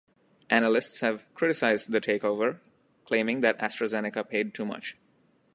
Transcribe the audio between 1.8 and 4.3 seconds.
the take-over, claiming that AstraZeneca